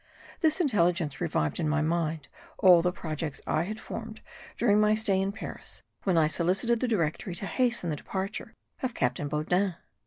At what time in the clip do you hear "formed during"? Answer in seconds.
3.79-4.79